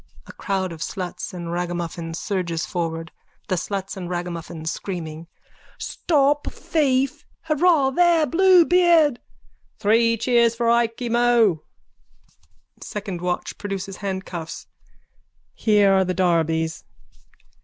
(A 0.25 0.33
crowd 0.33 0.71
of 0.71 0.81
sluts 0.81 1.31
and 1.31 1.51
ragamuffins 1.51 2.17
surges 2.17 2.65
forward.) 2.65 3.11
THE 3.49 3.55
SLUTS 3.55 3.95
AND 3.95 4.09
RAGAMUFFINS: 4.09 4.71
(Screaming.) 4.71 5.27
Stop 5.77 6.51
thief! 6.51 7.23
Hurrah 7.41 7.91
there, 7.91 8.25
Bluebeard! 8.25 9.19
Three 9.77 10.17
cheers 10.17 10.55
for 10.55 10.71
Ikey 10.71 11.09
Mo! 11.09 11.61
SECOND 12.81 13.21
WATCH: 13.21 13.59
(Produces 13.59 13.97
handcuffs.) 13.97 14.65
Here 15.53 15.93
are 15.93 16.03
the 16.03 16.15
darbies. 16.15 16.83